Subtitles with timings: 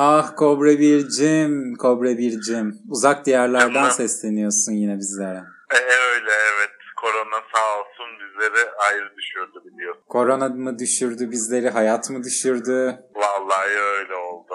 [0.00, 2.74] Ah Kobra 1'cim, Kobra 1'cim.
[2.88, 5.42] Uzak diyarlardan sesleniyorsun yine bizlere.
[5.70, 5.76] E,
[6.14, 6.70] öyle evet.
[6.96, 10.02] Korona sağ olsun bizleri ayrı düşürdü biliyorsun.
[10.08, 12.98] Korona mı düşürdü bizleri, hayat mı düşürdü?
[13.14, 14.54] Vallahi öyle oldu.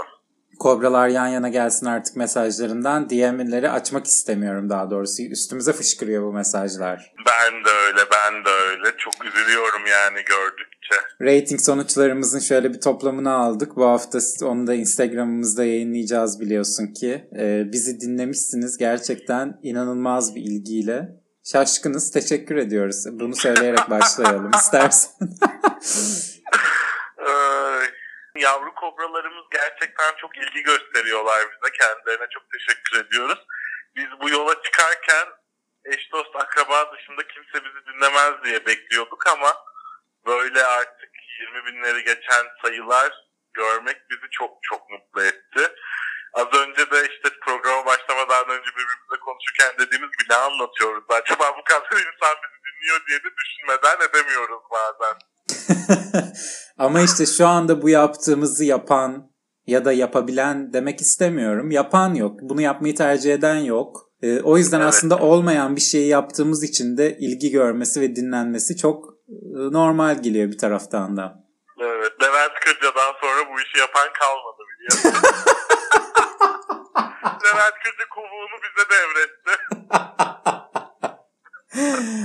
[0.60, 3.10] Kobralar yan yana gelsin artık mesajlarından.
[3.10, 5.24] DM'leri açmak istemiyorum daha doğrusu.
[5.24, 7.14] Üstümüze fışkırıyor bu mesajlar.
[7.28, 8.98] Ben de öyle ben de öyle.
[8.98, 10.24] Çok üzülüyorum yani
[10.90, 10.96] gördükçe.
[11.22, 13.76] Rating sonuçlarımızın şöyle bir toplamını aldık.
[13.76, 17.30] Bu hafta onu da Instagram'ımızda yayınlayacağız biliyorsun ki.
[17.40, 21.10] Ee, bizi dinlemişsiniz gerçekten inanılmaz bir ilgiyle.
[21.52, 22.12] Şaşkınız.
[22.12, 23.06] Teşekkür ediyoruz.
[23.12, 25.12] Bunu söyleyerek başlayalım istersen.
[27.18, 27.88] Ay,
[28.36, 31.72] yavru kobralarımız gerçekten çok ilgi gösteriyorlar bize.
[31.80, 33.40] Kendilerine çok teşekkür ediyoruz.
[33.96, 35.28] Biz bu yola çıkarken
[35.86, 39.54] eş dost akraba dışında kimse bizi dinlemez diye bekliyorduk ama
[40.26, 41.12] böyle artık
[41.56, 43.12] 20 binleri geçen sayılar
[43.54, 45.64] görmek bizi çok çok mutlu etti.
[46.34, 51.04] Az önce de işte programa başlamadan önce birbirimizle konuşurken dediğimiz bir ne anlatıyoruz?
[51.10, 55.16] Acaba bu kadar insan bizi dinliyor diye de düşünmeden edemiyoruz bazen.
[56.78, 59.32] Ama işte şu anda bu yaptığımızı yapan
[59.68, 61.72] ya da yapabilen demek istemiyorum.
[61.72, 62.40] Yapan yok.
[62.42, 64.10] Bunu yapmayı tercih eden yok.
[64.22, 64.90] Ee, o yüzden Evet.
[64.90, 69.13] aslında olmayan bir şeyi yaptığımız için de ilgi görmesi ve dinlenmesi çok
[69.72, 71.44] normal geliyor bir taraftan da.
[71.82, 75.14] Evet, Levent Kırca'dan sonra bu işi yapan kalmadı biliyorsun.
[77.44, 79.54] Levent Kırca kovuğunu bize devretti.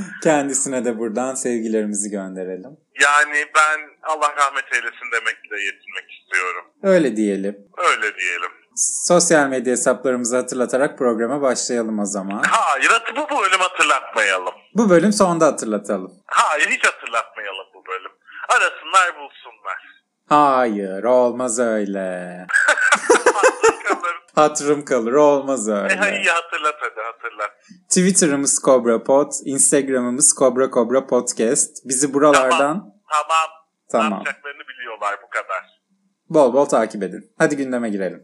[0.22, 2.76] Kendisine de buradan sevgilerimizi gönderelim.
[3.00, 6.64] Yani ben Allah rahmet eylesin demekle yetinmek istiyorum.
[6.82, 7.58] Öyle diyelim.
[7.78, 8.50] Öyle diyelim.
[8.76, 12.42] Sosyal medya hesaplarımızı hatırlatarak programa başlayalım o zaman.
[12.50, 14.54] Hayır bu bölüm hatırlatmayalım.
[14.74, 16.12] Bu bölüm sonda hatırlatalım.
[16.26, 18.10] Hayır hiç hatırlatmayalım bu bölüm.
[18.48, 19.98] Arasınlar bulsunlar.
[20.28, 22.46] Hayır olmaz öyle.
[23.88, 24.16] Kalır.
[24.34, 25.94] Hatırım kalır olmaz e, öyle.
[25.94, 27.50] iyi hatırlat hadi hatırlat.
[27.88, 31.76] Twitter'ımız Cobra Pod, Instagram'ımız Cobra Cobra Podcast.
[31.84, 32.92] Bizi buralardan Tamam.
[33.08, 34.12] Ne tamam.
[34.12, 35.64] yapacaklarını biliyorlar bu kadar.
[36.28, 37.32] Bol bol takip edin.
[37.38, 38.22] Hadi gündeme girelim.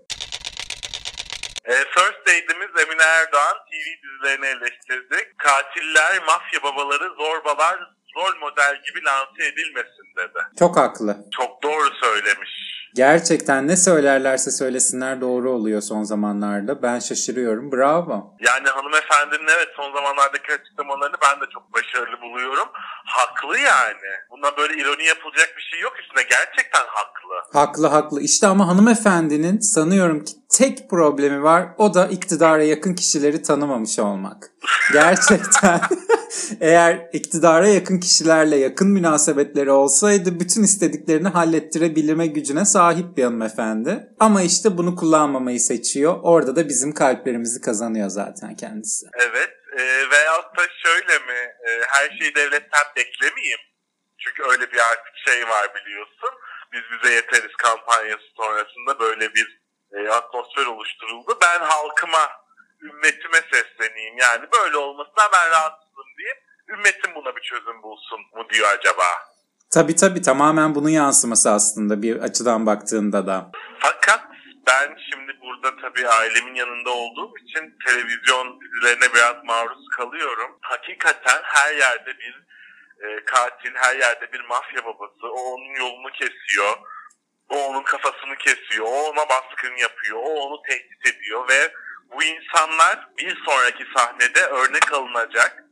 [1.64, 3.53] E, First Aid'imiz Emine Erdoğan
[3.84, 5.34] TV dizilerini eleştirdi.
[5.38, 7.78] Katiller, mafya babaları, zorbalar
[8.16, 10.38] rol model gibi lanse edilmesin dedi.
[10.58, 11.16] Çok haklı.
[11.36, 12.50] Çok doğru söylemiş.
[12.94, 16.82] Gerçekten ne söylerlerse söylesinler doğru oluyor son zamanlarda.
[16.82, 17.72] Ben şaşırıyorum.
[17.72, 18.36] Bravo.
[18.40, 22.68] Yani hanımefendinin evet son zamanlardaki açıklamalarını ben de çok başarılı buluyorum.
[23.06, 24.10] Haklı yani.
[24.30, 26.22] Buna böyle ironi yapılacak bir şey yok üstüne.
[26.22, 27.58] Gerçekten haklı.
[27.60, 28.20] Haklı haklı.
[28.20, 31.68] İşte ama hanımefendinin sanıyorum ki tek problemi var.
[31.78, 34.50] O da iktidara yakın kişileri tanımamış olmak.
[34.92, 35.80] Gerçekten
[36.60, 44.08] eğer iktidara yakın kişilerle yakın münasebetleri olsaydı bütün istediklerini hallettirebilme gücüne sahip bir hanımefendi.
[44.20, 46.18] Ama işte bunu kullanmamayı seçiyor.
[46.22, 49.06] Orada da bizim kalplerimizi kazanıyor zaten kendisi.
[49.14, 49.50] Evet.
[49.78, 51.40] E, veyahut da şöyle mi?
[51.66, 53.58] e, her şeyi devletten beklemeyeyim.
[54.18, 56.30] Çünkü öyle bir artık şey var biliyorsun.
[56.72, 59.63] Biz bize yeteriz kampanyası sonrasında böyle bir
[59.94, 61.38] e, atmosfer oluşturuldu.
[61.42, 62.30] Ben halkıma,
[62.82, 64.18] ümmetime sesleneyim.
[64.18, 69.04] Yani böyle olmasına ben rahatsızım diye ümmetim buna bir çözüm bulsun mu diyor acaba?
[69.70, 73.50] Tabii tabii tamamen bunun yansıması aslında bir açıdan baktığında da.
[73.78, 74.20] Fakat
[74.66, 80.58] ben şimdi burada tabii ailemin yanında olduğum için televizyon dizilerine biraz maruz kalıyorum.
[80.60, 82.44] Hakikaten her yerde bir
[83.04, 85.26] e, katil, her yerde bir mafya babası.
[85.26, 86.78] O onun yolunu kesiyor.
[87.54, 88.86] O onun kafasını kesiyor.
[88.86, 90.18] O ona baskın yapıyor.
[90.18, 91.72] O onu tehdit ediyor ve
[92.12, 95.64] bu insanlar bir sonraki sahnede örnek alınacak,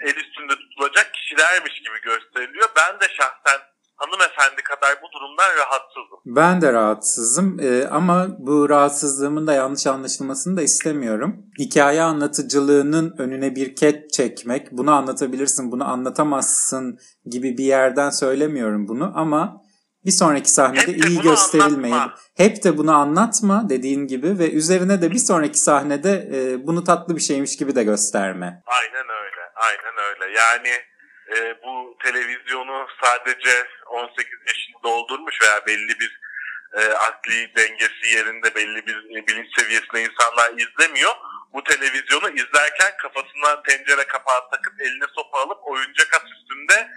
[0.00, 2.68] el üstünde tutulacak kişilermiş gibi gösteriliyor.
[2.76, 3.60] Ben de şahsen
[3.96, 6.18] hanımefendi kadar bu durumdan rahatsızım.
[6.26, 11.36] Ben de rahatsızım Ee, ama bu rahatsızlığımın da yanlış anlaşılmasını da istemiyorum.
[11.58, 19.12] Hikaye anlatıcılığının önüne bir ket çekmek, bunu anlatabilirsin, bunu anlatamazsın gibi bir yerden söylemiyorum bunu
[19.16, 19.62] ama
[20.08, 22.18] bir sonraki sahnede Hep iyi bunu gösterilmeyi, anlatma.
[22.36, 27.16] hep de bunu anlatma dediğin gibi ve üzerine de bir sonraki sahnede e, bunu tatlı
[27.16, 28.62] bir şeymiş gibi de gösterme.
[28.66, 30.24] Aynen öyle, aynen öyle.
[30.40, 30.72] Yani
[31.34, 36.20] e, bu televizyonu sadece 18 yaşını doldurmuş veya belli bir
[36.78, 41.12] e, akli dengesi yerinde belli bir e, bilinç seviyesinde insanlar izlemiyor.
[41.54, 46.90] bu televizyonu izlerken kafasına tencere kapağı takıp eline sopa alıp oyuncak at üstünde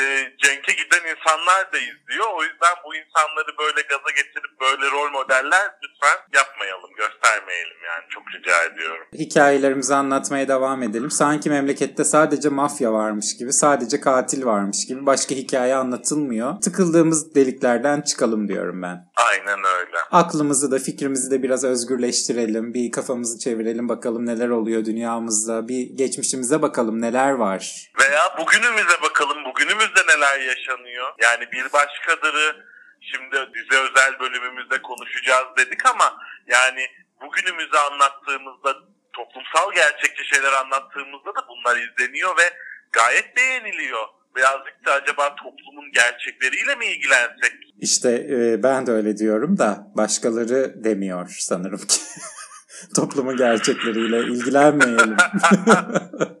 [0.00, 0.02] e,
[0.38, 2.26] Cenk'e giden insanlar da izliyor.
[2.34, 8.04] O yüzden bu insanları böyle gaza getirip böyle rol modeller lütfen yapmayalım, göstermeyelim yani.
[8.08, 9.06] Çok rica ediyorum.
[9.14, 11.10] Hikayelerimizi anlatmaya devam edelim.
[11.10, 16.60] Sanki memlekette sadece mafya varmış gibi, sadece katil varmış gibi başka hikaye anlatılmıyor.
[16.60, 19.12] Tıkıldığımız deliklerden çıkalım diyorum ben.
[19.16, 19.96] Aynen öyle.
[20.10, 22.74] Aklımızı da fikrimizi de biraz özgürleştirelim.
[22.74, 25.68] Bir kafamızı çevirelim bakalım neler oluyor dünyamızda.
[25.68, 27.92] Bir geçmişimize bakalım neler var.
[28.00, 31.08] Veya bugünümüze bakalım bugünümüzde neler yaşanıyor.
[31.22, 32.66] Yani bir başkadırı
[33.00, 36.16] şimdi dizi özel bölümümüzde konuşacağız dedik ama
[36.46, 36.86] yani
[37.22, 38.74] bugünümüzü anlattığımızda
[39.12, 42.56] toplumsal gerçekçi şeyler anlattığımızda da bunlar izleniyor ve
[42.92, 44.06] gayet beğeniliyor.
[44.36, 47.52] Birazcık da acaba toplumun gerçekleriyle mi ilgilensek?
[47.80, 52.00] İşte e, ben de öyle diyorum da başkaları demiyor sanırım ki.
[52.96, 55.16] Toplumun gerçekleriyle ilgilenmeyelim.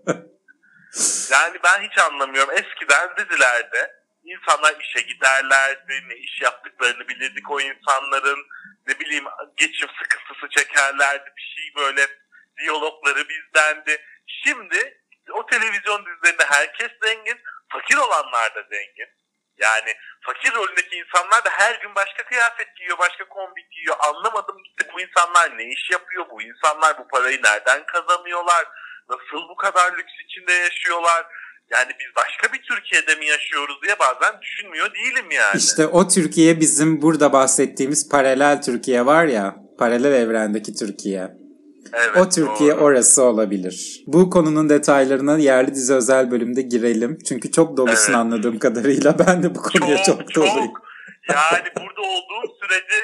[1.32, 2.54] Yani ben hiç anlamıyorum.
[2.54, 3.92] Eskiden dizilerde
[4.24, 8.46] insanlar işe giderlerdi, ne iş yaptıklarını bilirdik o insanların.
[8.86, 9.24] Ne bileyim
[9.56, 12.06] geçim sıkıntısı çekerlerdi, bir şey böyle
[12.58, 14.04] diyalogları bizdendi.
[14.26, 15.00] Şimdi
[15.32, 19.08] o televizyon dizilerinde herkes zengin, fakir olanlar da zengin.
[19.56, 23.96] Yani fakir rolündeki insanlar da her gün başka kıyafet giyiyor, başka kombi giyiyor.
[24.00, 28.64] Anlamadım gitti bu insanlar ne iş yapıyor, bu insanlar bu parayı nereden kazanıyorlar,
[29.10, 31.26] nasıl bu kadar lüks içinde yaşıyorlar.
[31.70, 35.58] Yani biz başka bir Türkiye'de mi yaşıyoruz diye bazen düşünmüyor değilim yani.
[35.58, 41.28] İşte o Türkiye bizim burada bahsettiğimiz paralel Türkiye var ya, paralel evrendeki Türkiye.
[41.92, 42.80] Evet, O Türkiye doğru.
[42.84, 44.02] orası olabilir.
[44.06, 47.18] Bu konunun detaylarına yerli dizi özel bölümde girelim.
[47.28, 48.16] Çünkü çok dolusun Evet.
[48.16, 49.18] anladığım kadarıyla.
[49.18, 50.72] Ben de bu konuya çok, doluyum.
[51.28, 52.94] Yani burada olduğum sürece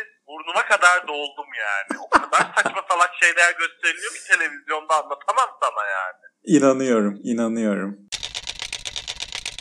[0.48, 2.00] burnuma kadar doldum yani.
[2.06, 6.56] O kadar saçma salak şeyler gösteriliyor ki televizyonda anlatamam sana yani.
[6.56, 7.98] İnanıyorum, inanıyorum.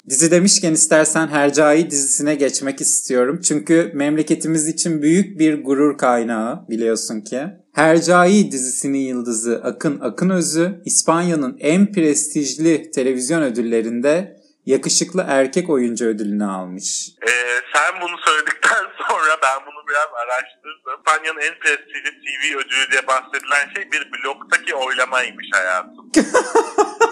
[0.09, 3.41] Dizi demişken istersen Hercai dizisine geçmek istiyorum.
[3.41, 7.41] Çünkü memleketimiz için büyük bir gurur kaynağı biliyorsun ki.
[7.73, 14.36] Hercai dizisinin yıldızı Akın Akınözü İspanya'nın en prestijli televizyon ödüllerinde
[14.67, 17.09] yakışıklı erkek oyuncu ödülünü almış.
[17.27, 20.97] Ee, sen bunu söyledikten sonra ben bunu biraz araştırdım.
[20.97, 26.11] İspanya'nın en prestijli TV ödülü diye bahsedilen şey bir bloktaki oylamaymış hayatım.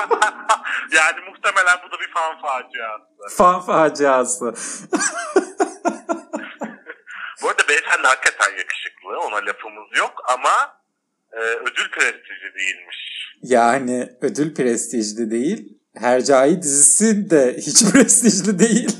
[0.92, 3.36] yani muhtemelen bu da bir fan faciası.
[3.36, 4.54] Fan faciası.
[7.42, 9.20] Bu arada beyefendi hakikaten yakışıklı.
[9.26, 10.80] Ona lafımız yok ama
[11.32, 12.96] e, ödül prestijli değilmiş.
[13.42, 15.79] Yani ödül prestijli değil.
[15.96, 18.96] Hercai dizisi de hiç prestijli değil.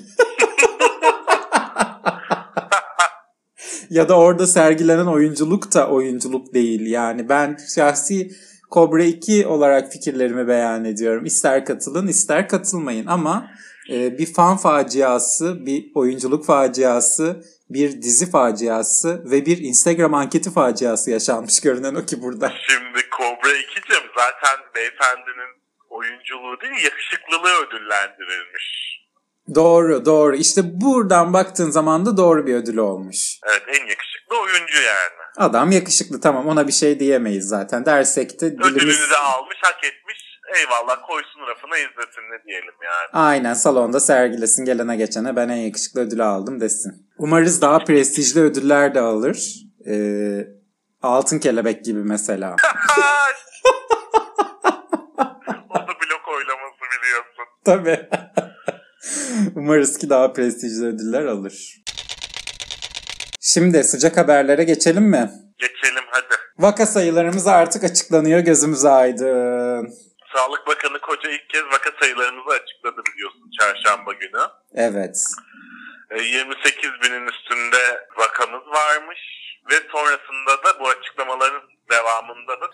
[3.90, 6.86] ya da orada sergilenen oyunculuk da oyunculuk değil.
[6.86, 8.30] Yani ben şahsi
[8.70, 11.24] Cobra 2 olarak fikirlerimi beyan ediyorum.
[11.24, 13.50] İster katılın ister katılmayın ama
[13.90, 21.10] e, bir fan faciası, bir oyunculuk faciası, bir dizi faciası ve bir Instagram anketi faciası
[21.10, 22.52] yaşanmış görünen o ki burada.
[22.68, 25.59] Şimdi Cobra 2'cim zaten beyefendinin
[26.00, 28.90] oyunculuğu değil yakışıklılığı ödüllendirilmiş.
[29.54, 30.36] Doğru doğru.
[30.36, 33.16] İşte buradan baktığın zaman da doğru bir ödül olmuş.
[33.46, 35.20] Evet en yakışıklı oyuncu yani.
[35.36, 37.86] Adam yakışıklı tamam ona bir şey diyemeyiz zaten.
[37.86, 38.76] Dersek de dilimiz...
[38.76, 40.30] Ödülünü de almış hak etmiş.
[40.58, 43.08] Eyvallah koysun rafına izlesin ne diyelim yani.
[43.12, 47.08] Aynen salonda sergilesin gelene geçene ben en yakışıklı ödülü aldım desin.
[47.18, 49.54] Umarız daha prestijli ödüller de alır.
[49.88, 50.46] Ee,
[51.02, 52.56] altın kelebek gibi mesela.
[55.70, 57.49] o da blok oylaması biliyorsun.
[57.64, 58.08] Tabii.
[59.56, 61.76] Umarız ki daha prestijli ödüller alır.
[63.40, 65.30] Şimdi sıcak haberlere geçelim mi?
[65.58, 66.34] Geçelim hadi.
[66.58, 69.88] Vaka sayılarımız artık açıklanıyor gözümüz aydın.
[70.34, 74.42] Sağlık Bakanı Koca ilk kez vaka sayılarımızı açıkladı biliyorsun çarşamba günü.
[74.74, 75.24] Evet.
[76.10, 79.18] E, 28 binin üstünde vakamız varmış
[79.70, 82.66] ve sonrasında da bu açıklamaların devamında da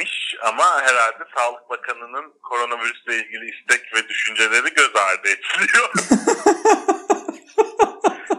[0.00, 5.92] demiş ama herhalde Sağlık Bakanı'nın koronavirüsle ilgili istek ve düşünceleri göz ardı ediliyor.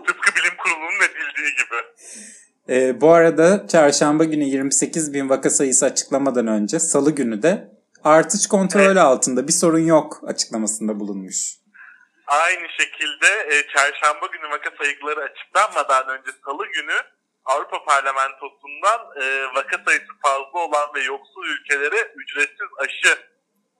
[0.07, 1.75] Tıpkı bilim kurulunun edildiği gibi.
[2.69, 7.67] Ee, bu arada çarşamba günü 28 bin vaka sayısı açıklamadan önce salı günü de
[8.03, 11.37] artış kontrol altında bir sorun yok açıklamasında bulunmuş.
[12.27, 16.97] Aynı şekilde e, çarşamba günü vaka sayıları açıklanmadan önce salı günü
[17.51, 23.17] Avrupa Parlamentosu'ndan e, vaka sayısı fazla olan ve yoksul ülkelere ücretsiz aşı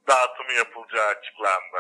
[0.07, 1.79] dağıtımı yapılacağı açıklandı.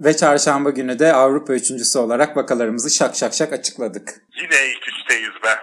[0.00, 4.08] Ve çarşamba günü de Avrupa üçüncüsü olarak vakalarımızı şak şak şak açıkladık.
[4.42, 5.58] Yine ilk üçteyiz be.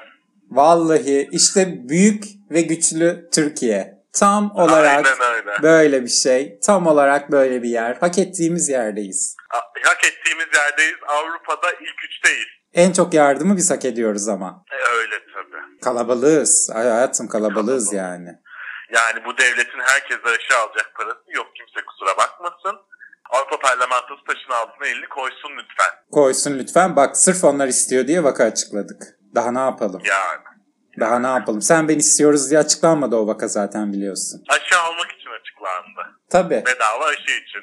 [0.50, 4.02] Vallahi işte büyük ve güçlü Türkiye.
[4.20, 5.64] Tam olarak Aynen öyle.
[5.64, 6.60] böyle bir şey.
[6.60, 7.96] Tam olarak böyle bir yer.
[7.96, 9.36] Hak ettiğimiz yerdeyiz.
[9.84, 10.98] Hak ettiğimiz yerdeyiz.
[11.08, 12.61] Avrupa'da ilk üçteyiz.
[12.74, 14.66] En çok yardımı biz hak ediyoruz ama.
[14.72, 15.80] E, öyle tabii.
[15.82, 16.70] Kalabalığız.
[16.74, 17.94] Ay hayatım kalabalığız Kalabalık.
[18.20, 18.30] yani.
[18.94, 21.48] Yani bu devletin herkese aşı alacak parası yok.
[21.56, 22.80] Kimse kusura bakmasın.
[23.30, 26.12] Avrupa Parlamentosu taşın altına elini koysun lütfen.
[26.12, 26.96] Koysun lütfen.
[26.96, 29.04] Bak sırf onlar istiyor diye vaka açıkladık.
[29.36, 30.02] Daha ne yapalım?
[30.06, 30.42] Yani.
[31.00, 31.62] Daha ne yapalım?
[31.62, 34.44] Sen ben istiyoruz diye açıklanmadı o vaka zaten biliyorsun.
[34.50, 36.18] Aşı almak için açıklandı.
[36.30, 36.64] Tabii.
[36.66, 37.62] Bedava aşı için.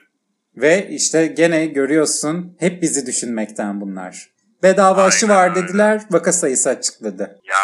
[0.56, 4.26] Ve işte gene görüyorsun hep bizi düşünmekten bunlar.
[4.62, 5.62] Bedava aşı Aynen var öyle.
[5.68, 7.40] dediler, vaka sayısı açıkladı.
[7.44, 7.56] Ya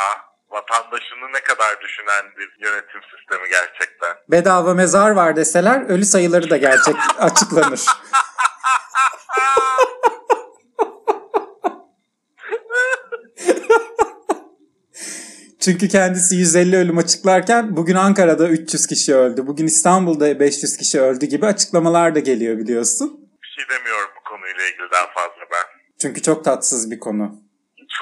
[0.50, 4.16] vatandaşını ne kadar düşünen bir yönetim sistemi gerçekten.
[4.30, 7.80] Bedava mezar var deseler ölü sayıları da gerçek açıklanır.
[15.60, 21.26] Çünkü kendisi 150 ölüm açıklarken bugün Ankara'da 300 kişi öldü, bugün İstanbul'da 500 kişi öldü
[21.26, 23.20] gibi açıklamalar da geliyor biliyorsun.
[23.42, 25.33] Bir şey demiyorum bu konuyla ilgili daha fazla.
[26.04, 27.24] Çünkü çok tatsız bir konu.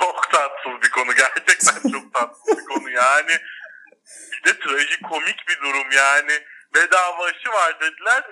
[0.00, 3.34] Çok tatsız bir konu gerçekten çok tatsız bir konu yani.
[4.32, 6.32] Bir de trajikomik bir durum yani.
[6.74, 8.22] Bedava aşı var dediler.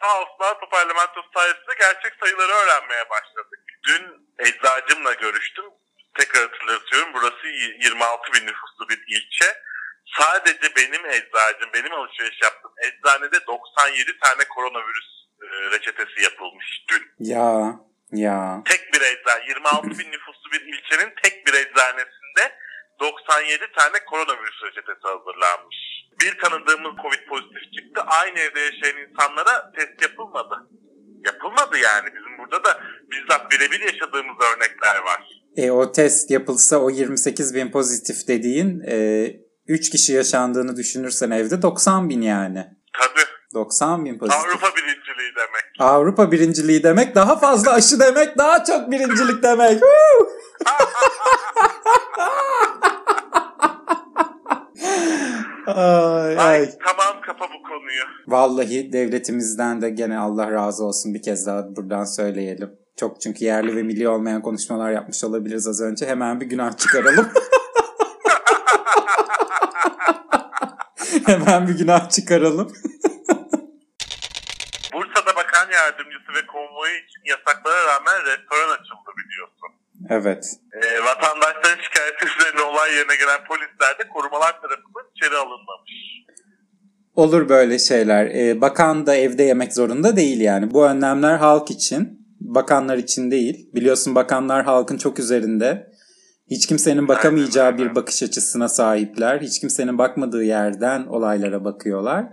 [0.00, 3.60] Sağ olsun Avrupa Parlamentosu sayesinde gerçek sayıları öğrenmeye başladık.
[3.86, 4.04] Dün
[4.38, 5.64] eczacımla görüştüm.
[6.18, 9.48] Tekrar hatırlatıyorum burası y- 26 bin nüfuslu bir ilçe.
[10.18, 15.10] Sadece benim eczacım, benim alışveriş yaptığım eczanede 97 tane koronavirüs
[15.42, 17.02] e, reçetesi yapılmış dün.
[17.18, 17.74] Ya,
[18.12, 18.62] ya.
[18.64, 22.44] Tek bir eczane, 26 bin nüfuslu bir ilçenin tek bir eczanesinde
[23.00, 25.76] 97 tane koronavirüs reçetesi hazırlanmış.
[26.20, 28.00] Bir tanıdığımız Covid pozitif çıktı.
[28.20, 30.54] Aynı evde yaşayan insanlara test yapılmadı.
[31.26, 32.06] Yapılmadı yani.
[32.14, 35.20] Bizim burada da bizzat birebir yaşadığımız örnekler var.
[35.56, 39.26] E, o test yapılsa o 28 bin pozitif dediğin e,
[39.66, 42.66] 3 kişi yaşandığını düşünürsen evde 90 bin yani.
[42.92, 43.26] Tabii.
[43.54, 44.40] 90 bin pozitif.
[44.40, 45.80] Avrupa, Avrupa birinciliği demek.
[46.32, 49.82] birinciliği demek daha fazla aşı demek daha çok birincilik demek.
[55.66, 56.70] Ay, Ay, ay.
[56.84, 58.02] tamam kapa bu konuyu.
[58.26, 62.70] Vallahi devletimizden de gene Allah razı olsun bir kez daha buradan söyleyelim.
[62.96, 66.06] Çok çünkü yerli ve milli olmayan konuşmalar yapmış olabiliriz az önce.
[66.06, 67.26] Hemen bir günah çıkaralım.
[71.26, 72.72] Hemen bir günah çıkaralım.
[75.82, 79.70] Yardımcısı ve konvoyu için yasaklara rağmen restoran açıldı biliyorsun.
[80.16, 80.42] Evet.
[80.82, 85.92] E, vatandaşların şikayeti üzerine olay yerine gelen polisler de korumalar tarafından içeri alınmamış.
[87.16, 88.26] Olur böyle şeyler.
[88.26, 90.70] Ee, bakan da evde yemek zorunda değil yani.
[90.70, 93.70] Bu önlemler halk için, bakanlar için değil.
[93.74, 95.92] Biliyorsun bakanlar halkın çok üzerinde.
[96.50, 99.40] Hiç kimsenin bakamayacağı bir bakış açısına sahipler.
[99.40, 102.24] Hiç kimsenin bakmadığı yerden olaylara bakıyorlar.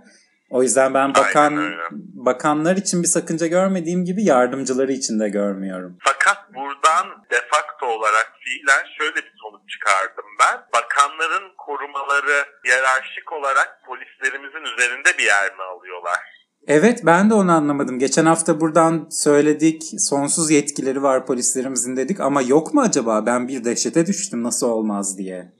[0.50, 1.72] O yüzden ben bakan
[2.14, 5.96] bakanlar için bir sakınca görmediğim gibi yardımcıları için de görmüyorum.
[6.04, 10.60] Fakat buradan defakto olarak fiilen şöyle bir sonuç çıkardım ben.
[10.74, 16.20] Bakanların korumaları yerarşik olarak polislerimizin üzerinde bir yer mi alıyorlar?
[16.66, 17.98] Evet ben de onu anlamadım.
[17.98, 23.26] Geçen hafta buradan söyledik sonsuz yetkileri var polislerimizin dedik ama yok mu acaba?
[23.26, 25.59] Ben bir dehşete düştüm nasıl olmaz diye.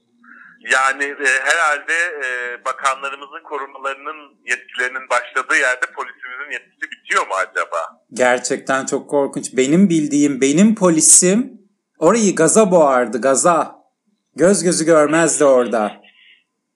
[0.70, 8.00] Yani e, herhalde e, bakanlarımızın korumalarının yetkilerinin başladığı yerde polisimizin yetkisi bitiyor mu acaba?
[8.12, 9.46] Gerçekten çok korkunç.
[9.52, 11.52] Benim bildiğim benim polisim
[11.98, 13.80] orayı gaza boğardı gaza.
[14.36, 15.92] Göz gözü görmezdi orada.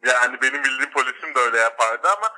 [0.06, 2.28] Yani benim bildiğim polisim de öyle yapardı ama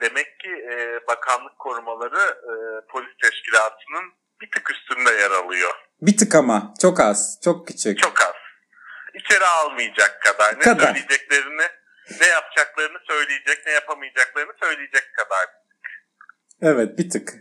[0.00, 2.52] demek ki e, bakanlık korumaları e,
[2.92, 5.70] polis teşkilatının bir tık üstünde yer alıyor.
[6.02, 7.98] Bir tık ama çok az çok küçük.
[7.98, 8.43] Çok az.
[9.14, 10.54] İçeri almayacak kadar.
[10.54, 10.86] Ne Kadar.
[10.86, 11.62] söyleyeceklerini,
[12.20, 15.46] ne yapacaklarını söyleyecek, ne yapamayacaklarını söyleyecek kadar.
[16.62, 17.34] Evet bir tık.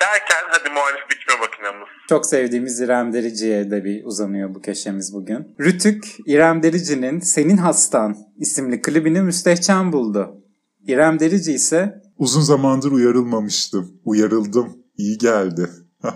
[0.00, 1.88] Derken hadi muhalif biçme makinamız.
[2.08, 5.56] Çok sevdiğimiz İrem Derici'ye de bir uzanıyor bu köşemiz bugün.
[5.60, 10.44] Rütük, İrem Derici'nin Senin Hastan isimli klibini müstehcen buldu.
[10.86, 14.00] İrem Derici ise Uzun zamandır uyarılmamıştım.
[14.04, 14.78] Uyarıldım.
[14.96, 15.70] İyi geldi.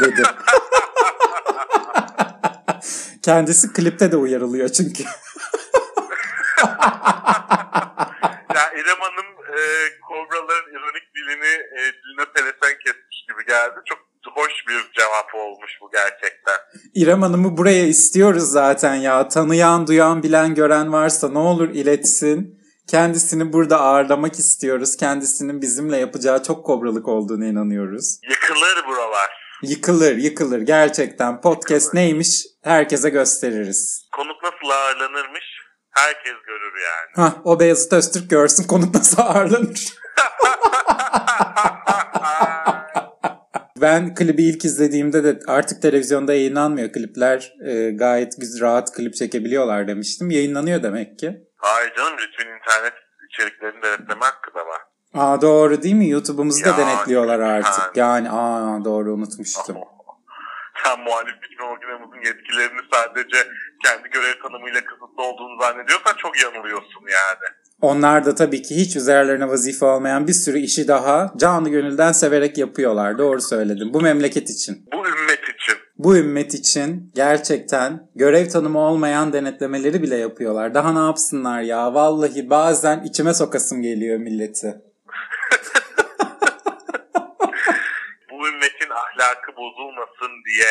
[0.00, 0.22] dedi.
[3.28, 5.04] Kendisi klipte de uyarılıyor çünkü.
[8.54, 9.58] Ya İrem Hanım e,
[10.08, 13.74] kobraların ironik dilini e, diline pelesen kesmiş gibi geldi.
[13.84, 13.98] Çok
[14.34, 16.54] hoş bir cevap olmuş bu gerçekten.
[16.94, 19.28] İrem Hanım'ı buraya istiyoruz zaten ya.
[19.28, 22.60] Tanıyan, duyan, bilen, gören varsa ne olur iletsin.
[22.90, 24.96] Kendisini burada ağırlamak istiyoruz.
[24.96, 28.18] Kendisinin bizimle yapacağı çok kobralık olduğunu inanıyoruz.
[28.30, 29.37] Yıkılır buralar.
[29.62, 30.60] Yıkılır, yıkılır.
[30.60, 34.08] Gerçekten podcast neymiş herkese gösteririz.
[34.16, 35.44] Konuk nasıl ağırlanırmış
[35.90, 37.10] Herkes görür yani.
[37.16, 39.94] Hah, o Beyazıt Öztürk görsün konuk nasıl ağırlanır.
[43.80, 47.54] Ben klibi ilk izlediğimde de artık televizyonda yayınlanmıyor klipler.
[47.66, 50.30] e, gayet güzel, rahat klip çekebiliyorlar demiştim.
[50.30, 51.40] Yayınlanıyor demek ki.
[51.56, 52.92] Hayır canım bütün internet
[53.30, 54.82] içeriklerini denetleme hakkı da var.
[55.14, 56.08] Aa doğru değil mi?
[56.08, 57.72] YouTube'umuzu da denetliyorlar artık.
[57.72, 57.90] ha.
[57.94, 59.76] Yani aa doğru unutmuştum.
[60.84, 63.36] Sen muhalif biçme makinemizin yetkilerini sadece
[63.84, 67.54] kendi görev tanımıyla kısıtlı olduğunu zannediyorsan çok yanılıyorsun yani.
[67.80, 72.58] Onlar da tabii ki hiç üzerlerine vazife olmayan bir sürü işi daha canı gönülden severek
[72.58, 73.18] yapıyorlar.
[73.18, 73.94] Doğru söyledim.
[73.94, 74.86] Bu memleket için.
[74.92, 75.76] Bu ümmet için.
[75.98, 80.74] Bu ümmet için gerçekten görev tanımı olmayan denetlemeleri bile yapıyorlar.
[80.74, 81.94] Daha ne yapsınlar ya?
[81.94, 84.74] Vallahi bazen içime sokasım geliyor milleti.
[88.30, 90.66] Bu ümmetin ahlakı bozulmasın diye,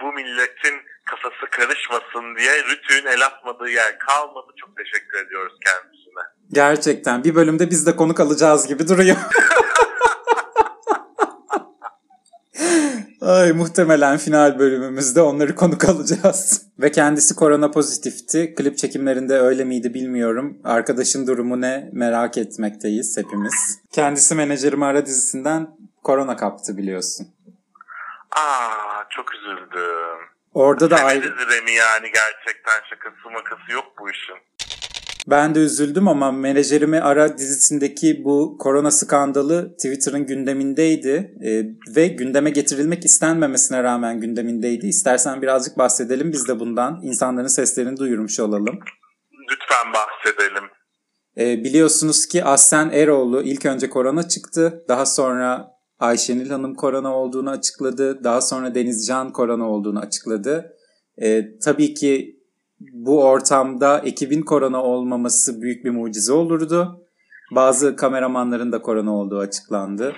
[0.00, 0.74] bu milletin
[1.04, 4.46] kafası karışmasın diye Rütü'nün el atmadığı yer kalmadı.
[4.56, 6.22] Çok teşekkür ediyoruz kendisine.
[6.52, 9.16] Gerçekten bir bölümde biz de konuk alacağız gibi duruyor.
[13.30, 16.66] Ay muhtemelen final bölümümüzde onları konuk alacağız.
[16.78, 18.54] Ve kendisi korona pozitifti.
[18.54, 20.58] Klip çekimlerinde öyle miydi bilmiyorum.
[20.64, 23.80] Arkadaşın durumu ne merak etmekteyiz hepimiz.
[23.92, 25.68] Kendisi menajerim ara dizisinden
[26.04, 27.26] korona kaptı biliyorsun.
[28.30, 30.18] Aa çok üzüldüm.
[30.54, 31.26] Orada da ayrı...
[31.76, 34.36] Yani gerçekten şakası makası yok bu işin.
[35.28, 41.64] Ben de üzüldüm ama menajerimi ara dizisindeki bu korona skandalı Twitter'ın gündemindeydi Ee,
[41.96, 44.86] ve gündeme getirilmek istenmemesine rağmen gündemindeydi.
[44.86, 47.00] İstersen birazcık bahsedelim biz de bundan.
[47.02, 48.78] İnsanların seslerini duyurmuş olalım.
[49.50, 50.64] Lütfen bahsedelim.
[51.38, 54.84] Ee, biliyorsunuz ki Aslen Eroğlu ilk önce korona çıktı.
[54.88, 58.24] Daha sonra Ayşenil Hanım korona olduğunu açıkladı.
[58.24, 60.72] Daha sonra Denizcan korona olduğunu açıkladı.
[61.22, 62.39] Ee, tabii ki
[62.80, 67.06] bu ortamda ekibin korona olmaması büyük bir mucize olurdu.
[67.54, 70.14] Bazı kameramanların da korona olduğu açıklandı.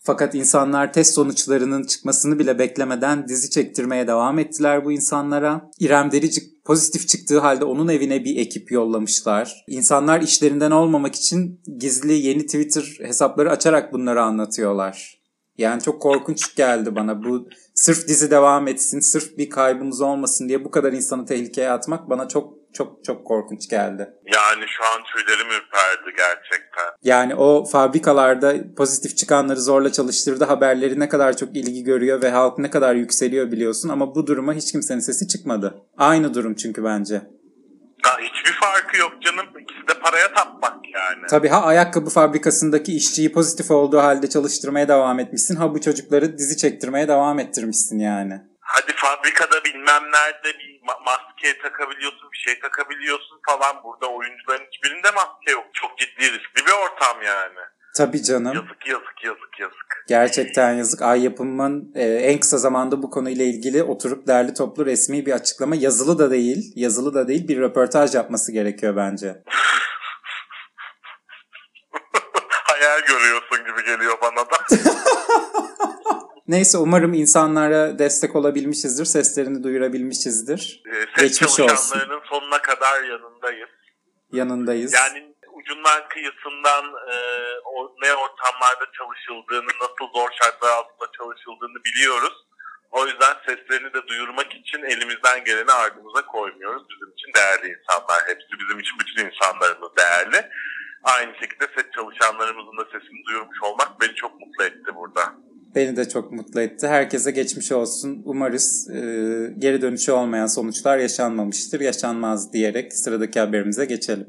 [0.00, 5.70] Fakat insanlar test sonuçlarının çıkmasını bile beklemeden dizi çektirmeye devam ettiler bu insanlara.
[5.80, 9.64] İrem Derici pozitif çıktığı halde onun evine bir ekip yollamışlar.
[9.68, 15.17] İnsanlar işlerinden olmamak için gizli yeni Twitter hesapları açarak bunları anlatıyorlar.
[15.58, 17.24] Yani çok korkunç geldi bana.
[17.24, 22.10] Bu sırf dizi devam etsin, sırf bir kaybımız olmasın diye bu kadar insanı tehlikeye atmak
[22.10, 24.14] bana çok çok çok korkunç geldi.
[24.34, 26.84] Yani şu an tüylerim ürperdi gerçekten.
[27.02, 32.58] Yani o fabrikalarda pozitif çıkanları zorla çalıştırdı haberleri ne kadar çok ilgi görüyor ve halk
[32.58, 35.74] ne kadar yükseliyor biliyorsun ama bu duruma hiç kimsenin sesi çıkmadı.
[35.96, 37.22] Aynı durum çünkü bence.
[38.06, 39.46] Ya hiçbir farkı yok canım.
[39.60, 41.26] İkisi de paraya tapmak yani.
[41.30, 45.56] Tabii ha ayakkabı fabrikasındaki işçiyi pozitif olduğu halde çalıştırmaya devam etmişsin.
[45.56, 48.34] Ha bu çocukları dizi çektirmeye devam ettirmişsin yani.
[48.60, 53.82] Hadi fabrikada bilmem nerede bir ma- maske takabiliyorsun, bir şey takabiliyorsun falan.
[53.84, 55.64] Burada oyuncuların hiçbirinde maske yok.
[55.72, 57.58] Çok ciddi riskli bir ortam yani.
[57.96, 58.54] Tabii canım.
[58.54, 59.87] Yazık yazık yazık yazık.
[60.08, 61.02] Gerçekten yazık.
[61.02, 65.76] Ay yapımın e, en kısa zamanda bu konuyla ilgili oturup derli toplu resmi bir açıklama
[65.76, 69.26] yazılı da değil, yazılı da değil bir röportaj yapması gerekiyor bence.
[72.64, 74.56] Hayal görüyorsun gibi geliyor bana da.
[76.48, 80.82] Neyse umarım insanlara destek olabilmişizdir, seslerini duyurabilmişizdir.
[80.86, 81.98] Ee, Set Geçmiş olsun.
[82.30, 83.68] sonuna kadar yanındayız.
[84.32, 84.92] Yanındayız.
[84.94, 87.16] Yani ucundan kıyısından e,
[87.74, 92.36] o, ne ortamlarda çalışıldığını, nasıl zor şartlar altında çalışıldığını biliyoruz.
[92.90, 96.82] O yüzden seslerini de duyurmak için elimizden geleni ardımıza koymuyoruz.
[96.90, 98.18] Bizim için değerli insanlar.
[98.26, 100.50] Hepsi bizim için bütün insanlarımız değerli.
[101.02, 105.34] Aynı şekilde set çalışanlarımızın da sesini duyurmuş olmak beni çok mutlu etti burada.
[105.74, 106.86] Beni de çok mutlu etti.
[106.88, 108.22] Herkese geçmiş olsun.
[108.24, 109.00] Umarız e,
[109.58, 111.80] geri dönüşü olmayan sonuçlar yaşanmamıştır.
[111.80, 114.26] Yaşanmaz diyerek sıradaki haberimize geçelim.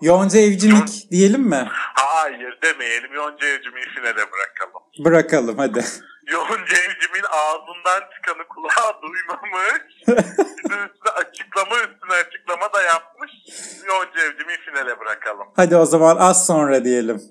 [0.00, 1.68] Yonca Evcinik diyelim mi?
[1.94, 3.14] Hayır demeyelim.
[3.14, 4.82] Yonca Evcim'i finale bırakalım.
[5.04, 5.84] Bırakalım hadi.
[6.32, 9.82] Yonca Evcim'in ağzından çıkanı kulağa duymamış.
[10.58, 13.30] Üstüne açıklama üstüne açıklama da yapmış.
[13.88, 15.46] Yonca Evcim'i finale bırakalım.
[15.56, 17.22] Hadi o zaman az sonra diyelim.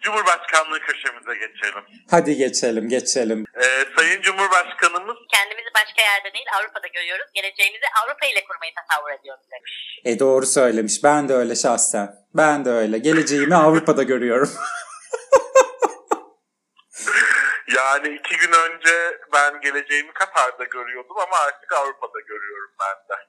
[0.00, 1.84] Cumhurbaşkanlığı köşemize geçelim.
[2.10, 3.44] Hadi geçelim geçelim.
[3.54, 7.26] Ee, Sayın Cumhurbaşkanımız Kendimizi başka yerde değil Avrupa'da görüyoruz.
[7.34, 10.00] Geleceğimizi Avrupa ile kurmayı tasavvur ediyoruz demiş.
[10.04, 11.04] E doğru söylemiş.
[11.04, 12.14] Ben de öyle şahsen.
[12.34, 12.98] Ben de öyle.
[12.98, 14.50] Geleceğimi Avrupa'da görüyorum.
[17.76, 23.20] yani iki gün önce ben geleceğimi Katar'da görüyordum ama artık Avrupa'da görüyorum ben de.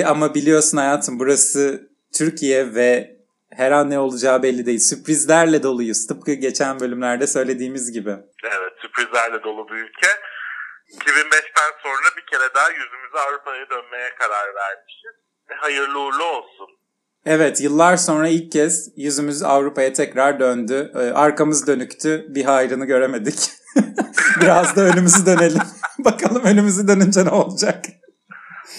[0.00, 3.17] E ama biliyorsun hayatım burası Türkiye ve
[3.56, 4.78] her an ne olacağı belli değil.
[4.78, 6.06] Sürprizlerle doluyuz.
[6.06, 8.10] Tıpkı geçen bölümlerde söylediğimiz gibi.
[8.44, 10.08] Evet sürprizlerle dolu bir ülke.
[10.92, 15.14] 2005'ten sonra bir kere daha yüzümüzü Avrupa'ya dönmeye karar vermişiz.
[15.50, 16.78] E, hayırlı uğurlu olsun.
[17.26, 20.92] Evet yıllar sonra ilk kez yüzümüz Avrupa'ya tekrar döndü.
[20.94, 22.26] Ee, arkamız dönüktü.
[22.28, 23.50] Bir hayrını göremedik.
[24.40, 25.62] Biraz da önümüzü dönelim.
[25.98, 27.84] Bakalım önümüzü dönünce ne olacak?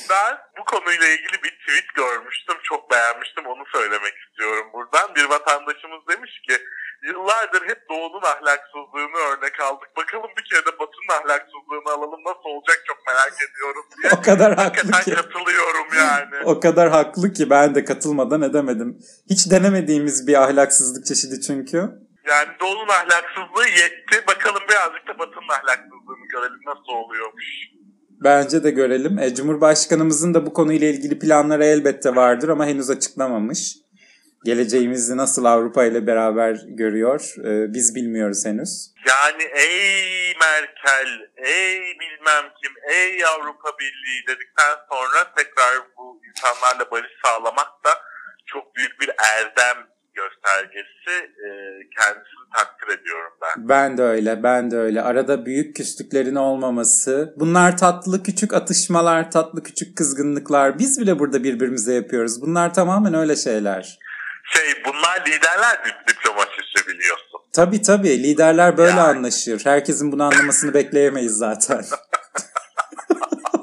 [0.09, 2.57] Ben bu konuyla ilgili bir tweet görmüştüm.
[2.63, 3.45] Çok beğenmiştim.
[3.45, 5.15] Onu söylemek istiyorum buradan.
[5.15, 6.55] Bir vatandaşımız demiş ki
[7.03, 9.89] yıllardır hep Doğu'nun ahlaksızlığını örnek aldık.
[9.97, 12.21] Bakalım bir kere de Batı'nın ahlaksızlığını alalım.
[12.25, 14.11] Nasıl olacak çok merak ediyorum diye.
[14.17, 15.15] O kadar haklı Hakikaten ki.
[15.15, 16.35] katılıyorum yani.
[16.45, 18.97] O kadar haklı ki ben de katılmadan edemedim.
[19.29, 21.77] Hiç denemediğimiz bir ahlaksızlık çeşidi çünkü.
[22.27, 24.27] Yani Doğu'nun ahlaksızlığı yetti.
[24.27, 27.45] Bakalım birazcık da Batı'nın ahlaksızlığını görelim nasıl oluyormuş.
[28.23, 29.19] Bence de görelim.
[29.19, 33.75] E, Cumhurbaşkanımızın da bu konuyla ilgili planları elbette vardır ama henüz açıklamamış.
[34.45, 38.93] Geleceğimizi nasıl Avrupa ile beraber görüyor e, biz bilmiyoruz henüz.
[39.07, 47.11] Yani ey Merkel, ey bilmem kim, ey Avrupa Birliği dedikten sonra tekrar bu insanlarla barış
[47.25, 47.89] sağlamak da
[48.45, 49.77] çok büyük bir erdem
[50.13, 51.25] göstergesi.
[51.45, 51.49] Ee,
[51.97, 53.69] kendisini takdir ediyorum ben.
[53.69, 55.01] Ben de öyle, ben de öyle.
[55.01, 57.33] Arada büyük küslüklerin olmaması.
[57.39, 60.79] Bunlar tatlı küçük atışmalar, tatlı küçük kızgınlıklar.
[60.79, 62.41] Biz bile burada birbirimize yapıyoruz.
[62.41, 63.99] Bunlar tamamen öyle şeyler.
[64.53, 67.39] Şey bunlar liderler dip- diplomasisi biliyorsun.
[67.53, 69.01] Tabii tabii liderler böyle Yani.
[69.01, 69.61] anlaşır.
[69.65, 71.85] Herkesin bunu anlamasını bekleyemeyiz zaten.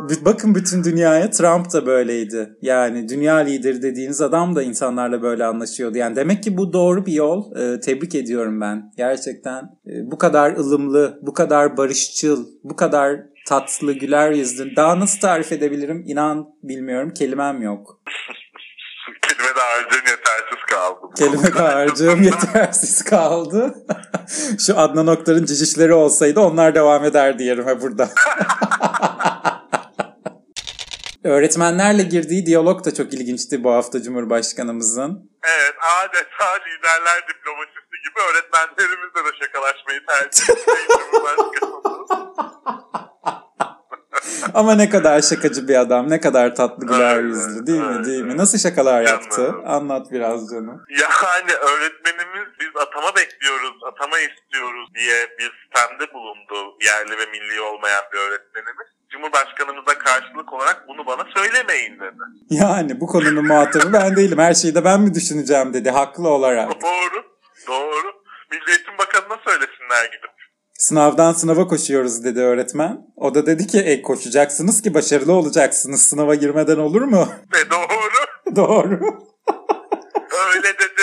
[0.00, 2.56] Bakın bütün dünyaya Trump da böyleydi.
[2.62, 5.98] Yani dünya lideri dediğiniz adam da insanlarla böyle anlaşıyordu.
[5.98, 7.56] Yani demek ki bu doğru bir yol.
[7.56, 8.92] Ee, tebrik ediyorum ben.
[8.96, 14.76] Gerçekten e, bu kadar ılımlı, bu kadar barışçıl, bu kadar tatlı, güler yüzlü.
[14.76, 16.04] Daha nasıl tarif edebilirim?
[16.06, 17.12] İnan bilmiyorum.
[17.14, 18.00] Kelimem yok.
[19.22, 21.14] Kelime de harcın yetersiz kaldı.
[21.16, 23.74] Kelime de harcığım yetersiz kaldı.
[24.66, 28.08] Şu Adnan Oktar'ın cicişleri olsaydı onlar devam ederdi yerime burada.
[31.28, 35.30] Öğretmenlerle girdiği diyalog da çok ilginçti bu hafta Cumhurbaşkanımızın.
[35.44, 41.87] Evet adeta liderler diplomasisi gibi öğretmenlerimizle de şakalaşmayı tercih etmeyi Cumhurbaşkanımız.
[44.54, 48.36] Ama ne kadar şakacı bir adam, ne kadar tatlı güler yüzlü değil mi değil mi?
[48.36, 49.54] Nasıl şakalar yaptı?
[49.66, 50.82] Anlat biraz canım.
[50.90, 58.04] Yani öğretmenimiz biz atama bekliyoruz, atama istiyoruz diye bir sistemde bulundu yerli ve milli olmayan
[58.12, 58.86] bir öğretmenimiz.
[59.10, 62.14] Cumhurbaşkanımıza karşılık olarak bunu bana söylemeyin dedi.
[62.50, 64.38] Yani bu konunun muhatabı ben değilim.
[64.38, 66.82] Her şeyi de ben mi düşüneceğim dedi haklı olarak.
[66.82, 67.24] Doğru,
[67.68, 68.12] doğru.
[68.50, 70.37] Milli Eğitim Bakanı'na söylesinler gidip.
[70.78, 73.06] Sınavdan sınava koşuyoruz dedi öğretmen.
[73.16, 76.02] O da dedi ki e, koşacaksınız ki başarılı olacaksınız.
[76.02, 77.28] Sınava girmeden olur mu?
[77.54, 79.00] Ve doğru, Doğru.
[80.48, 81.02] öyle dedi.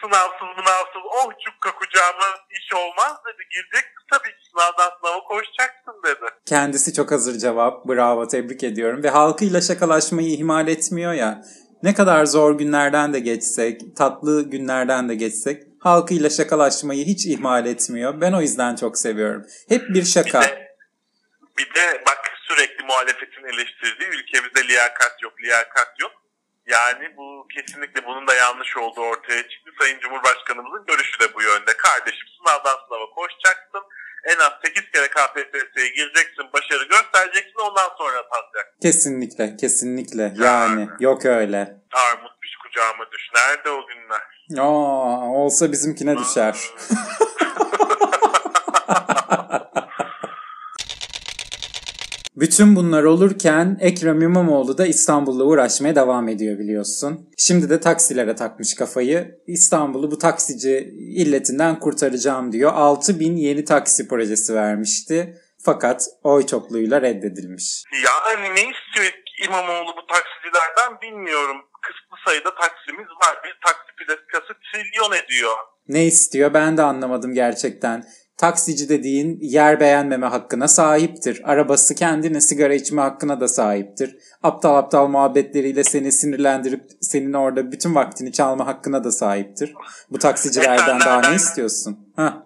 [0.00, 3.42] Sınavsız mınavsız oh cukka kucağıma iş olmaz dedi.
[3.54, 6.30] Gireceksin tabii ki sınavdan sınava koşacaksın dedi.
[6.46, 7.88] Kendisi çok hazır cevap.
[7.88, 9.02] Bravo tebrik ediyorum.
[9.02, 11.42] Ve halkıyla şakalaşmayı ihmal etmiyor ya.
[11.82, 18.20] Ne kadar zor günlerden de geçsek, tatlı günlerden de geçsek halkıyla şakalaşmayı hiç ihmal etmiyor.
[18.20, 19.46] Ben o yüzden çok seviyorum.
[19.68, 20.40] Hep bir şaka.
[20.40, 20.70] Bir de,
[21.58, 26.12] bir de bak sürekli muhalefetin eleştirdiği ülkemizde liyakat yok, liyakat yok.
[26.66, 29.70] Yani bu kesinlikle bunun da yanlış olduğu ortaya çıktı.
[29.80, 31.76] Sayın Cumhurbaşkanımızın görüşü de bu yönde.
[31.76, 33.82] Kardeşim sınavdan sınava koşacaksın.
[34.24, 38.80] En az 8 kere KPSS'ye gireceksin, başarı göstereceksin ondan sonra atanacaksın.
[38.82, 40.32] Kesinlikle, kesinlikle.
[40.36, 41.60] Yani yok öyle.
[41.92, 43.22] Armut piş kucağıma düş.
[43.34, 44.22] Nerede o günler?
[44.58, 46.56] Aa, olsa bizimkine düşer.
[52.36, 57.30] Bütün bunlar olurken Ekrem İmamoğlu da İstanbul'la uğraşmaya devam ediyor biliyorsun.
[57.38, 59.38] Şimdi de taksilere takmış kafayı.
[59.46, 62.72] İstanbul'u bu taksici illetinden kurtaracağım diyor.
[62.74, 65.34] 6000 yeni taksi projesi vermişti.
[65.64, 67.84] Fakat oy çokluğuyla reddedilmiş.
[68.06, 69.12] Yani ne istiyor
[69.44, 71.56] İmamoğlu bu taksicilerden bilmiyorum.
[72.26, 73.38] Sayıda taksimiz var.
[73.44, 75.56] Bir taksi plakası trilyon ediyor.
[75.88, 78.04] Ne istiyor ben de anlamadım gerçekten.
[78.38, 81.40] Taksici dediğin yer beğenmeme hakkına sahiptir.
[81.44, 84.16] Arabası kendine sigara içme hakkına da sahiptir.
[84.42, 89.74] Aptal aptal muhabbetleriyle seni sinirlendirip senin orada bütün vaktini çalma hakkına da sahiptir.
[90.10, 92.12] Bu taksicilerden daha ne istiyorsun?
[92.16, 92.36] Hah.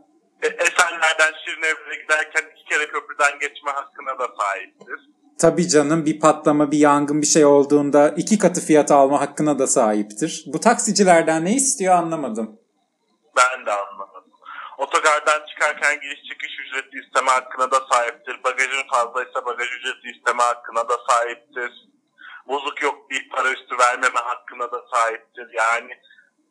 [0.42, 5.13] E, Esenler'den Şirinevre'ye giderken iki kere köprüden geçme hakkına da sahiptir.
[5.38, 9.66] Tabii canım bir patlama, bir yangın, bir şey olduğunda iki katı fiyat alma hakkına da
[9.66, 10.44] sahiptir.
[10.46, 12.60] Bu taksicilerden ne istiyor anlamadım.
[13.36, 14.24] Ben de anlamadım.
[14.78, 18.44] Otogardan çıkarken giriş çıkış ücreti isteme hakkına da sahiptir.
[18.44, 21.88] Bagajın fazlaysa bagaj ücreti isteme hakkına da sahiptir.
[22.48, 25.46] Bozuk yok deyip para üstü vermeme hakkına da sahiptir.
[25.56, 25.92] Yani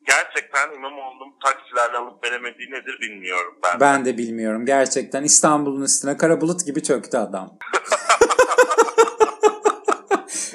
[0.07, 3.79] gerçekten İmamoğlu'nun taksilerle alıp veremediği nedir bilmiyorum ben.
[3.79, 4.65] Ben de bilmiyorum.
[4.65, 7.57] Gerçekten İstanbul'un üstüne kara bulut gibi çöktü adam.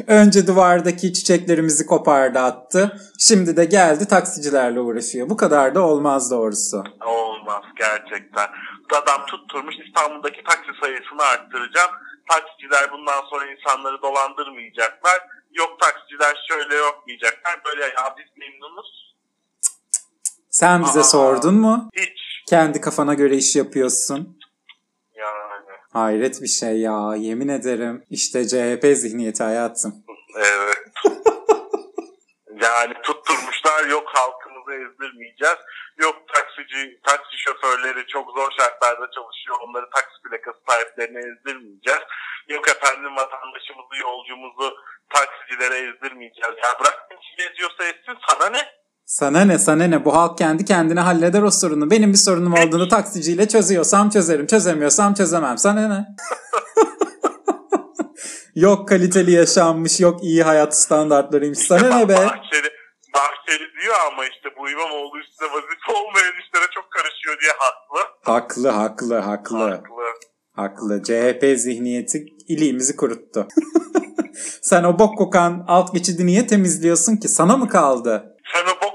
[0.09, 2.97] Önce duvardaki çiçeklerimizi kopardı attı.
[3.19, 5.31] Şimdi de geldi taksicilerle uğraşıyor.
[5.31, 6.85] Bu kadar da olmaz doğrusu.
[7.07, 8.49] Olmaz gerçekten.
[9.03, 11.91] Adam tutturmuş İstanbul'daki taksi sayısını arttıracağım.
[12.31, 15.19] Taksiciler bundan sonra insanları dolandırmayacaklar.
[15.53, 17.61] Yok taksiciler şöyle yapmayacaklar.
[17.65, 19.15] Böyle ya biz memnunuz.
[20.51, 21.05] Sen bize Aa.
[21.05, 21.91] sordun mu?
[21.97, 24.38] Hiç Kendi kafana göre iş yapıyorsun.
[25.93, 27.15] Hayret bir şey ya.
[27.17, 28.05] Yemin ederim.
[28.11, 29.95] İşte CHP zihniyeti hayatım.
[30.37, 30.79] Evet.
[32.63, 35.59] yani tutturmuşlar yok halkımızı ezdirmeyeceğiz.
[35.99, 39.57] Yok taksici, taksi şoförleri çok zor şartlarda çalışıyor.
[39.69, 42.03] Onları taksi plakası sahiplerine ezdirmeyeceğiz.
[42.49, 44.77] Yok efendim vatandaşımızı, yolcumuzu
[45.15, 46.55] taksicilere ezdirmeyeceğiz.
[46.65, 48.63] Ya bırak kim eziyorsa etsin sana ne?
[49.09, 51.91] Sana ne sana ne bu halk kendi kendine halleder o sorunu.
[51.91, 55.59] Benim bir sorunum olduğunu taksiciyle çözüyorsam çözerim çözemiyorsam çözemem.
[55.59, 56.07] Sana ne?
[58.55, 61.59] yok kaliteli yaşanmış yok iyi hayat standartlarıymış.
[61.59, 62.15] Sana ne be?
[62.15, 62.71] Bahçeli,
[63.15, 68.33] Bahçeli diyor ama işte bu İmamoğlu üstüne vazife olmayan işlere çok karışıyor diye haklı.
[68.33, 69.59] Haklı haklı haklı.
[69.59, 69.83] Haklı.
[70.53, 71.03] Haklı.
[71.03, 73.49] CHP zihniyeti iliğimizi kuruttu.
[74.63, 77.29] Sen o bok kokan alt geçidi niye temizliyorsun ki?
[77.29, 78.35] Sana mı kaldı?
[78.53, 78.88] Sen o bok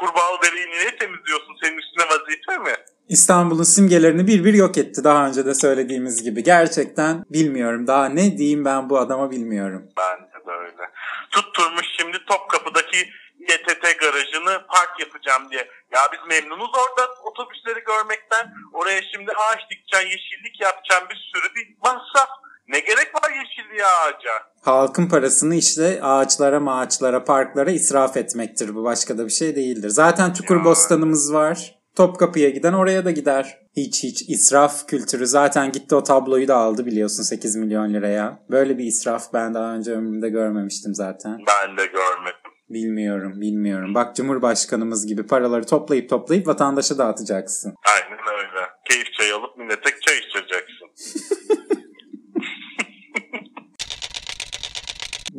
[0.00, 1.56] kurbağalı dereyi niye temizliyorsun?
[1.62, 2.76] Senin üstüne vazife mi?
[3.08, 6.42] İstanbul'un simgelerini bir bir yok etti daha önce de söylediğimiz gibi.
[6.42, 7.86] Gerçekten bilmiyorum.
[7.86, 9.82] Daha ne diyeyim ben bu adama bilmiyorum.
[9.96, 10.90] Bence de öyle.
[11.30, 12.98] Tutturmuş şimdi Topkapı'daki
[13.40, 15.68] YTT garajını park yapacağım diye.
[15.92, 18.54] Ya biz memnunuz orada otobüsleri görmekten.
[18.72, 22.28] Oraya şimdi ağaç dikeceksin, yeşillik yapacaksın bir sürü bir masraf.
[22.70, 24.30] Ne gerek var yeşilliğe ağaca?
[24.60, 28.84] Halkın parasını işte ağaçlara maaçlara parklara israf etmektir bu.
[28.84, 29.88] Başka da bir şey değildir.
[29.88, 31.74] Zaten Çukurbostanımız var.
[31.96, 33.58] Topkapı'ya giden oraya da gider.
[33.76, 38.38] Hiç hiç israf kültürü zaten gitti o tabloyu da aldı biliyorsun 8 milyon liraya.
[38.50, 41.38] Böyle bir israf ben daha önce ömrümde görmemiştim zaten.
[41.48, 42.50] Ben de görmedim.
[42.68, 43.94] Bilmiyorum bilmiyorum.
[43.94, 47.74] Bak Cumhurbaşkanımız gibi paraları toplayıp toplayıp vatandaşa dağıtacaksın.
[47.96, 48.66] Aynen öyle.
[48.90, 51.36] Keyif çayı alıp millete çay içeceksin.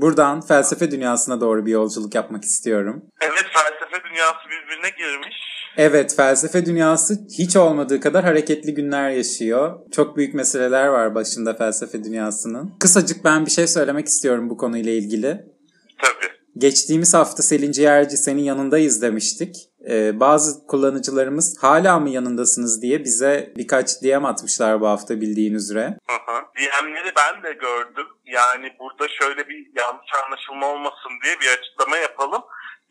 [0.02, 3.06] Buradan felsefe dünyasına doğru bir yolculuk yapmak istiyorum.
[3.22, 5.36] Evet felsefe dünyası birbirine girmiş.
[5.78, 9.80] Evet felsefe dünyası hiç olmadığı kadar hareketli günler yaşıyor.
[9.92, 12.74] Çok büyük meseleler var başında felsefe dünyasının.
[12.80, 15.46] Kısacık ben bir şey söylemek istiyorum bu konuyla ilgili.
[16.02, 16.32] Tabii.
[16.58, 19.56] Geçtiğimiz hafta Selin Ciğerci senin yanındayız demiştik.
[19.90, 25.98] Ee, bazı kullanıcılarımız hala mı yanındasınız diye bize birkaç DM atmışlar bu hafta bildiğin üzere.
[26.62, 28.08] DM'leri ben de gördüm.
[28.26, 32.42] Yani burada şöyle bir yanlış anlaşılma olmasın diye bir açıklama yapalım.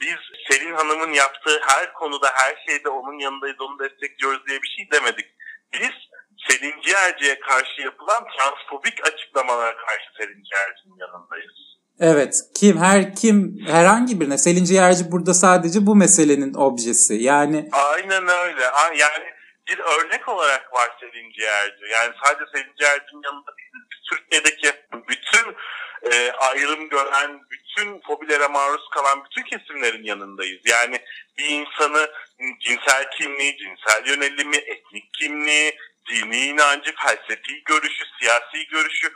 [0.01, 0.19] Biz
[0.51, 5.27] Selin Hanım'ın yaptığı her konuda her şeyde onun yanındayız onu destekliyoruz diye bir şey demedik.
[5.73, 5.97] Biz
[6.49, 11.70] Selin Ciğerci'ye karşı yapılan transfobik açıklamalara karşı Selin Ciğerci'nin yanındayız.
[12.01, 17.15] Evet kim her kim herhangi birine Selin Ciğerci burada sadece bu meselenin objesi.
[17.15, 18.63] Yani Aynen öyle.
[18.97, 19.25] Yani
[19.69, 21.85] bir örnek olarak var Selin Ciğerci.
[21.93, 23.87] Yani sadece Selin Ciğerci'nin yanında değiliz.
[23.93, 24.73] Biz Türkiye'deki
[25.09, 25.57] bütün
[26.13, 30.61] e, ayrım gören, bütün fobilere maruz kalan bütün kesimlerin yanındayız.
[30.65, 30.99] Yani
[31.39, 32.11] bir insanı
[32.61, 35.77] cinsel kimliği, cinsel yönelimi, etnik kimliği,
[36.11, 39.13] dini inancı, felsefi görüşü, siyasi görüşü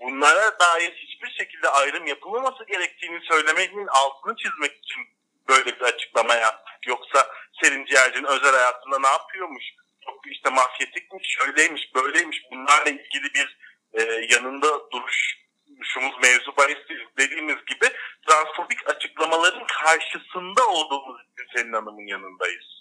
[0.00, 5.02] bunlara dair hiçbir şekilde ayrım yapılmaması gerektiğini söylemenin altını çizmek için
[5.48, 6.86] böyle bir açıklama yaptık.
[6.86, 7.26] Yoksa
[7.62, 9.64] Selin Ciğerci'nin özel hayatında ne yapıyormuş?
[10.04, 12.42] Çok işte mafyatikmiş, şöyleymiş, böyleymiş.
[12.52, 13.58] Bunlarla ilgili bir
[13.94, 14.02] e,
[14.34, 16.78] yanında duruşumuz mevzu bahis.
[17.18, 17.86] Dediğimiz gibi
[18.28, 22.75] transfobik açıklamaların karşısında olduğumuz için Selin Hanım'ın yanındayız.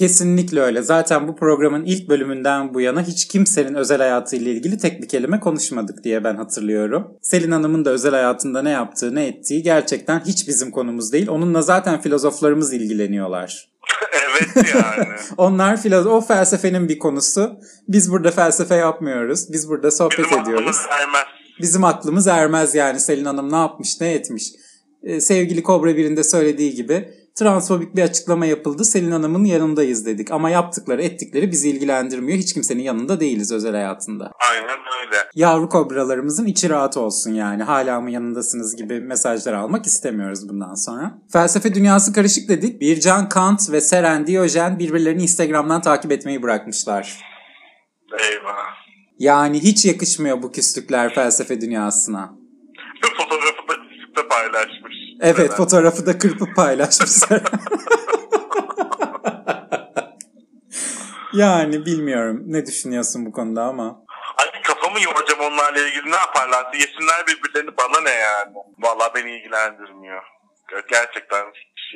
[0.00, 0.82] Kesinlikle öyle.
[0.82, 5.40] Zaten bu programın ilk bölümünden bu yana hiç kimsenin özel hayatıyla ilgili tek bir kelime
[5.40, 7.18] konuşmadık diye ben hatırlıyorum.
[7.22, 11.28] Selin Hanım'ın da özel hayatında ne yaptığı, ne ettiği gerçekten hiç bizim konumuz değil.
[11.28, 13.70] Onunla zaten filozoflarımız ilgileniyorlar.
[14.12, 15.08] evet yani.
[15.36, 17.52] Onlar filozof, o felsefenin bir konusu.
[17.88, 19.52] Biz burada felsefe yapmıyoruz.
[19.52, 20.76] Biz burada sohbet Bizim ediyoruz.
[20.76, 21.24] aklımız ermez.
[21.60, 24.52] Bizim aklımız ermez yani Selin Hanım ne yapmış, ne etmiş.
[25.02, 28.84] Ee, sevgili Kobra birinde söylediği gibi transfobik bir açıklama yapıldı.
[28.84, 30.30] Selin Hanım'ın yanındayız dedik.
[30.30, 32.38] Ama yaptıkları, ettikleri bizi ilgilendirmiyor.
[32.38, 34.32] Hiç kimsenin yanında değiliz özel hayatında.
[34.50, 35.16] Aynen öyle.
[35.34, 37.62] Yavru kobralarımızın içi rahat olsun yani.
[37.62, 41.18] Hala mı yanındasınız gibi mesajlar almak istemiyoruz bundan sonra.
[41.32, 42.80] Felsefe dünyası karışık dedik.
[42.80, 47.20] Bircan Kant ve Seren Diyojen birbirlerini Instagram'dan takip etmeyi bırakmışlar.
[48.12, 48.80] Eyvah.
[49.18, 52.34] Yani hiç yakışmıyor bu küslükler felsefe dünyasına.
[53.02, 53.68] Fotoğrafı
[54.16, 54.89] da paylaşmış.
[55.20, 55.56] Evet Beraber.
[55.56, 57.42] fotoğrafı da kırpıp paylaşmışlar.
[61.32, 64.04] yani bilmiyorum ne düşünüyorsun bu konuda ama.
[64.38, 66.72] Ay kafamı yoracağım onlarla ilgili ne yaparlar?
[66.72, 68.54] Yesinler birbirlerini bana ne yani?
[68.78, 70.22] Valla beni ilgilendirmiyor.
[70.90, 71.44] Gerçekten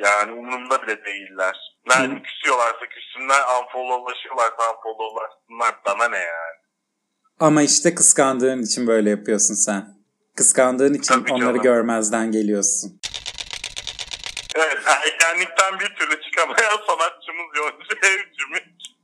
[0.03, 1.55] yani umurumda bile değiller.
[1.87, 6.55] Nerede küsüyorlarsa küssünler, unfollowlaşıyorlarsa unfollowlaşsınlar bana ne yani?
[7.39, 9.95] Ama işte kıskandığın için böyle yapıyorsun sen.
[10.35, 11.61] Kıskandığın için Tabii onları canım.
[11.61, 12.99] görmezden geliyorsun.
[14.55, 18.95] Evet, ergenlikten bir türlü çıkamayan sanatçımız Yonca Evcimik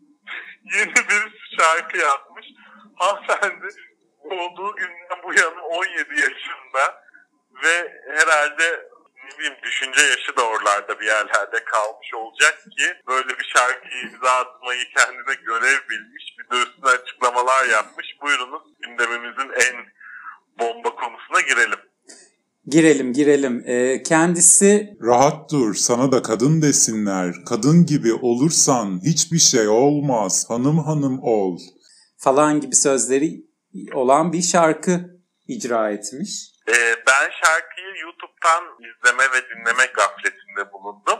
[0.74, 2.46] yeni bir şarkı yapmış.
[2.96, 3.68] Hanımefendi
[4.24, 7.04] olduğu günden bu yana 17 yaşında
[7.64, 8.90] ve herhalde
[9.24, 14.32] ne bileyim düşünce yaşı da oralarda bir yerlerde kalmış olacak ki böyle bir şarkıyı imza
[14.32, 18.08] atmayı kendine görev bilmiş bir de üstüne açıklamalar yapmış.
[18.22, 19.86] Buyurunuz gündemimizin en
[20.62, 21.80] bomba konusuna girelim.
[22.68, 23.64] Girelim girelim.
[23.68, 27.34] Ee, kendisi Rahat dur sana da kadın desinler.
[27.50, 30.46] Kadın gibi olursan hiçbir şey olmaz.
[30.50, 31.58] Hanım hanım ol.
[32.18, 33.46] falan gibi sözleri
[33.94, 35.00] olan bir şarkı
[35.48, 36.52] icra etmiş.
[36.68, 36.74] Ee,
[37.08, 41.20] ben şarkıyı YouTube'dan izleme ve dinleme gafletinde bulundum.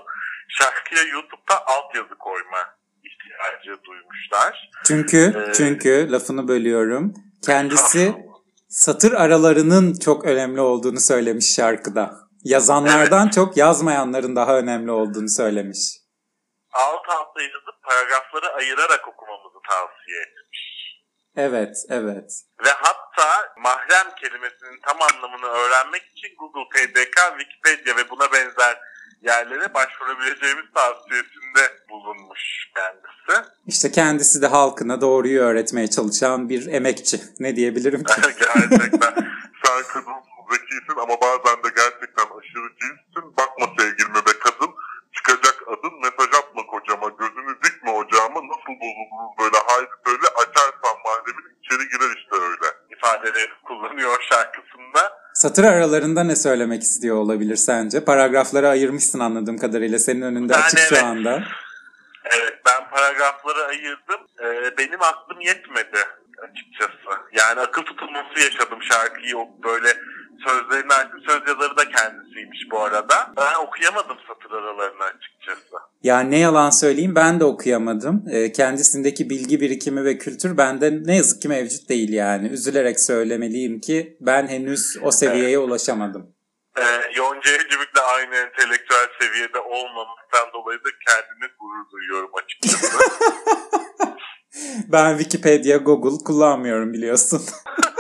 [0.50, 2.58] Şarkıya YouTube'da altyazı koyma
[3.04, 4.72] ihtiyacı duymuşlar.
[4.86, 7.14] Çünkü Ee, çünkü lafını bölüyorum.
[7.46, 8.16] Kendisi
[8.72, 12.12] satır aralarının çok önemli olduğunu söylemiş şarkıda.
[12.44, 15.78] Yazanlardan çok yazmayanların daha önemli olduğunu söylemiş.
[16.74, 20.62] alt alta yazıp paragrafları ayırarak okumamızı tavsiye etmiş.
[21.36, 22.32] Evet, evet.
[22.66, 28.78] Ve hatta mahrem kelimesinin tam anlamını öğrenmek için Google PDK, Wikipedia ve buna benzer
[29.22, 32.42] yerlere başvurabileceğimiz tavsiyesinde bulunmuş
[32.76, 33.50] kendisi.
[33.68, 37.18] İşte kendisi de halkına doğruyu öğretmeye çalışan bir emekçi.
[37.40, 38.14] Ne diyebilirim ki?
[38.22, 39.14] gerçekten.
[39.64, 43.38] Sen kadınsın, zekisin ama bazen de gerçekten aşırı cinssin.
[43.38, 44.72] Bakma sevgilime be kadın.
[45.16, 47.08] Çıkacak adın mesaj atma kocama.
[47.20, 48.40] Gözünü dikme ocağıma.
[48.52, 50.28] Nasıl bozuluruz böyle haydi söyle.
[50.42, 52.68] Açarsan mahremin içeri girer işte öyle.
[52.96, 55.21] İfadeleri kullanıyor şarkısında.
[55.34, 58.04] Satır aralarında ne söylemek istiyor olabilir sence?
[58.06, 60.00] Paragrafları ayırmışsın anladığım kadarıyla.
[60.00, 60.90] Senin önünde Yani açık evet.
[60.90, 61.44] şu anda.
[62.26, 64.22] Evet ben paragrafları ayırdım.
[64.44, 66.00] Ee, benim aklım yetmedi
[66.50, 67.22] açıkçası.
[67.34, 69.88] Yani akıl tutulması yaşadım şarkıyı böyle
[70.48, 71.20] sözlerini açtım.
[71.28, 73.34] Söz yazarı da kendisiymiş bu arada.
[73.38, 75.76] Ben okuyamadım satır aralarını açıkçası.
[76.04, 78.26] Yani ne yalan söyleyeyim ben de okuyamadım.
[78.32, 82.48] Ee, kendisindeki bilgi birikimi ve kültür bende ne yazık ki mevcut değil yani.
[82.48, 86.36] Üzülerek söylemeliyim ki ben henüz o seviyeye ulaşamadım.
[86.78, 86.82] Ee,
[87.16, 92.98] Yonca Evcimik'le aynı entelektüel seviyede olmamaktan dolayı da kendimi gurur duyuyorum açıkçası.
[94.88, 97.42] Ben Wikipedia, Google kullanmıyorum biliyorsun.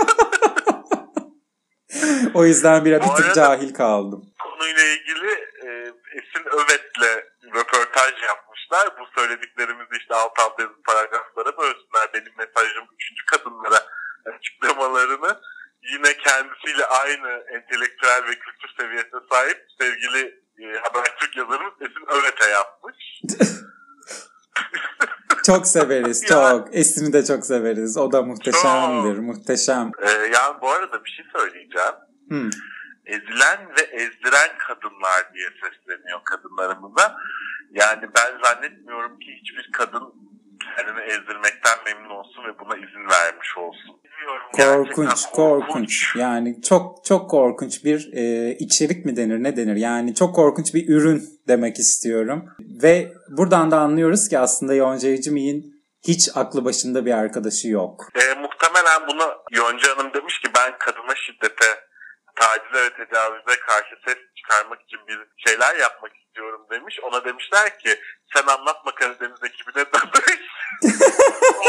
[2.33, 4.25] o yüzden bir, bir tık cahil kaldım.
[4.43, 5.31] konuyla ilgili
[5.65, 5.67] e,
[6.11, 7.25] Esin Övet'le
[7.55, 8.99] röportaj yapmışlar.
[8.99, 12.09] Bu söylediklerimizi işte alt alta yazıp paragraflara bölsünler.
[12.13, 13.79] Benim mesajım üçüncü kadınlara
[14.25, 15.41] açıklamalarını
[15.83, 23.21] yine kendisiyle aynı entelektüel ve kültür seviyesine sahip sevgili e, Habertürk yazarımız Esin Övet'e yapmış.
[25.45, 26.75] Çok severiz, çok.
[26.75, 27.97] Esin'i de çok severiz.
[27.97, 29.91] O da muhteşemdir, muhteşem.
[30.01, 31.95] E, yani bu arada bir şey söyleyeceğim.
[32.29, 32.49] Hmm.
[33.05, 37.15] ezilen ve ezdiren kadınlar diye sesleniyor kadınlarımıza.
[37.71, 40.13] Yani ben zannetmiyorum ki hiçbir kadın
[40.75, 44.01] kendini ezdirmekten memnun olsun ve buna izin vermiş olsun.
[44.53, 46.15] Korkunç, gerçekten korkunç.
[46.15, 49.75] Yani çok çok korkunç bir e, içerik mi denir, ne denir?
[49.75, 52.45] Yani çok korkunç bir ürün demek istiyorum.
[52.59, 58.07] Ve buradan da anlıyoruz ki aslında Yonca Evcimik'in hiç aklı başında bir arkadaşı yok.
[58.15, 61.65] E, muhtemelen bunu Yonca Hanım demiş ki ben kadına şiddete,
[62.41, 66.99] tacize ve tecavüze karşı ses çıkarmak için bir şeyler yapmak istiyorum demiş.
[67.03, 67.99] Ona demişler ki
[68.33, 70.41] sen anlatma Karadeniz ekibine danış.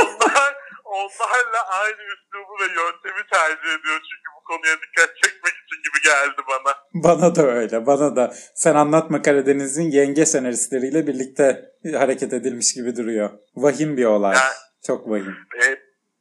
[0.01, 0.55] Onlar
[0.85, 4.01] onlarla aynı üslubu ve yöntemi tercih ediyor.
[4.11, 6.75] Çünkü bu konuya dikkat çekmek için gibi geldi bana.
[6.95, 8.35] Bana da öyle, bana da.
[8.55, 11.65] Sen anlatma Karadeniz'in yenge senaristleriyle birlikte
[11.99, 13.31] hareket edilmiş gibi duruyor.
[13.57, 14.35] Vahim bir olay.
[14.37, 14.53] Yani-
[14.87, 15.37] Çok vahim.
[15.65, 15.77] E,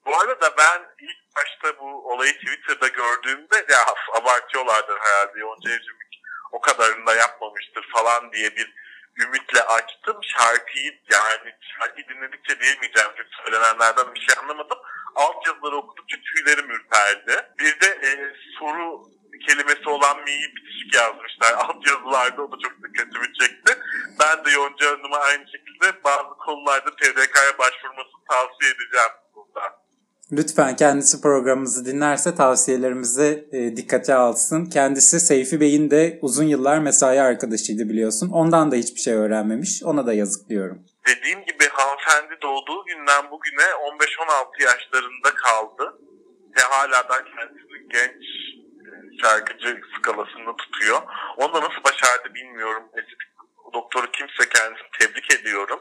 [0.06, 6.22] bu arada ben ilk başta bu olayı Twitter'da gördüğümde ya abartıyorlardır herhalde Yonca Evcimik
[6.52, 8.74] o kadarını da yapmamıştır falan diye bir
[9.20, 14.78] ümitle açtım şarkıyı yani şarkıyı dinledikçe diyemeyeceğim çünkü söylenenlerden bir şey anlamadım.
[15.16, 17.50] Alt yazıları okudukça tüylerim ürperdi.
[17.60, 18.10] Bir de e,
[18.60, 19.04] soru
[19.48, 23.78] kelimesi olan mi'yi bitişik yazmışlar alt yazılarda o da çok dikkatimi çekti.
[24.20, 29.12] Ben de Yonca Hanım'a aynı şekilde bazı konularda TDK'ya başvurmasını tavsiye edeceğim.
[30.32, 34.66] Lütfen kendisi programımızı dinlerse tavsiyelerimizi e, dikkate alsın.
[34.66, 38.30] Kendisi Seyfi Bey'in de uzun yıllar mesai arkadaşıydı biliyorsun.
[38.30, 39.84] Ondan da hiçbir şey öğrenmemiş.
[39.84, 40.78] Ona da yazık diyorum.
[41.08, 46.00] dediğim gibi hanımefendi doğduğu günden bugüne 15-16 yaşlarında kaldı.
[46.58, 48.24] Ve hala da kendisini genç
[48.88, 51.02] e, şarkıcı skalasında tutuyor.
[51.38, 52.84] Onu da nasıl başardı bilmiyorum.
[52.98, 53.32] Estetik
[53.74, 55.80] doktoru kimse kendisini tebrik ediyorum.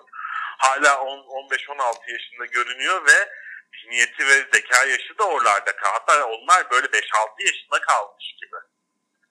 [0.59, 3.29] Hala 10 15-16 yaşında görünüyor ve
[3.73, 5.93] zihniyeti ve zeka yaşı da oralarda kaldı.
[5.93, 8.57] Hatta onlar böyle 5-6 yaşında kalmış gibi.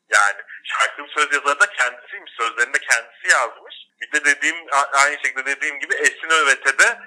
[0.09, 2.31] Yani şarkının söz yazarı da kendisiymiş.
[2.39, 3.75] Sözlerini de kendisi yazmış.
[4.01, 4.57] Bir de dediğim
[4.93, 6.99] aynı şekilde dediğim gibi Esin Övet'e de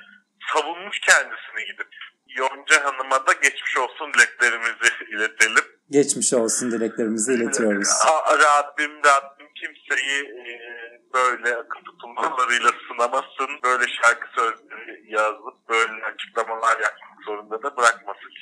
[0.52, 1.88] savunmuş kendisini gidip.
[2.26, 5.64] Yonca Hanım'a da geçmiş olsun dileklerimizi iletelim.
[5.90, 7.88] Geçmiş olsun dileklerimizi iletiyoruz.
[8.38, 10.52] Rabbim Rabbim kimseyi e,
[11.14, 13.50] böyle akıl tutulmalarıyla sınamasın.
[13.62, 17.76] Böyle şarkı sözleri yazıp böyle açıklamalar yapmak zorunda da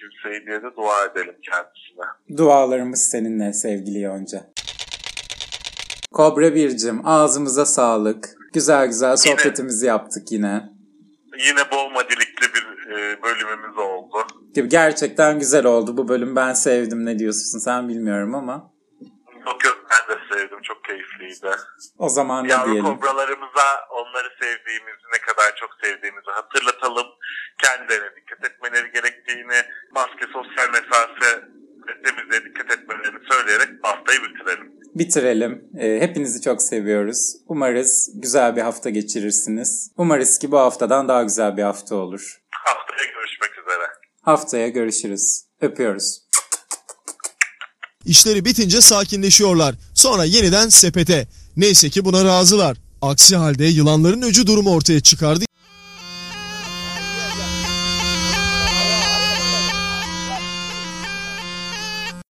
[0.00, 2.36] kimseyi diye de dua edelim kendisine.
[2.38, 4.40] Dualarımız seninle sevgili Yonca.
[6.12, 8.28] Kobra Bircim ağzımıza sağlık.
[8.54, 10.62] Güzel güzel sohbetimizi yaptık yine.
[11.46, 14.16] Yine bol madilikli bir e, bölümümüz oldu.
[14.54, 16.36] Gibi Gerçekten güzel oldu bu bölüm.
[16.36, 18.72] Ben sevdim ne diyorsun sen bilmiyorum ama.
[19.46, 20.58] Yok yok ben de sevdim.
[20.62, 21.56] Çok keyifliydi.
[21.98, 22.84] O zaman ne Yavru diyelim.
[22.84, 27.06] kobralarımıza onları sevdiğimizi, ne kadar çok sevdiğimizi hatırlatalım.
[27.62, 29.58] Kendilerine dikkat etmeleri gerektiğini,
[29.94, 31.30] maske, sosyal mesafe
[31.88, 34.72] ve temizliğe dikkat etmelerini söyleyerek haftayı bitirelim.
[34.94, 35.64] Bitirelim.
[35.78, 37.36] Ee, hepinizi çok seviyoruz.
[37.46, 39.90] Umarız güzel bir hafta geçirirsiniz.
[39.96, 42.40] Umarız ki bu haftadan daha güzel bir hafta olur.
[42.50, 43.86] Haftaya görüşmek üzere.
[44.22, 45.44] Haftaya görüşürüz.
[45.60, 46.20] Öpüyoruz.
[48.04, 49.74] İşleri bitince sakinleşiyorlar.
[49.94, 51.26] Sonra yeniden sepete.
[51.56, 52.76] Neyse ki buna razılar.
[53.02, 55.44] Aksi halde yılanların öcü durumu ortaya çıkardı.